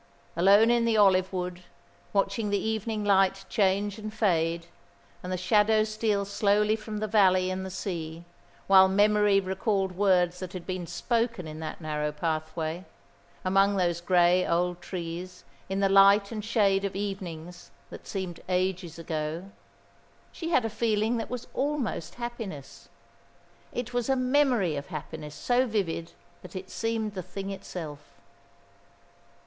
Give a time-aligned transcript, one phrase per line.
[0.35, 1.61] Alone in the olive wood,
[2.11, 4.65] watching the evening light change and fade,
[5.21, 8.25] and the shadows steal slowly from the valley and the sea,
[8.65, 12.83] while memory recalled words that had been spoken in that narrow pathway,
[13.45, 18.97] among those grey old trees in the light and shade of evenings that seemed ages
[18.97, 19.51] ago,
[20.31, 22.89] she had a feeling that was almost happiness.
[23.71, 27.99] It was a memory of happiness so vivid that it seemed the thing itself.